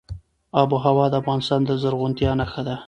آب 0.61 0.69
وهوا 0.73 1.05
د 1.09 1.13
افغانستان 1.21 1.61
د 1.65 1.71
زرغونتیا 1.81 2.31
نښه 2.39 2.61
ده. 2.67 2.75